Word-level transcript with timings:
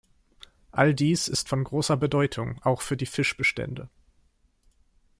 All 0.71 0.95
dies 0.95 1.27
ist 1.27 1.47
von 1.47 1.63
großer 1.63 1.95
Bedeutung 1.95 2.57
auch 2.63 2.81
für 2.81 2.97
die 2.97 3.05
Fischbestände. 3.05 3.87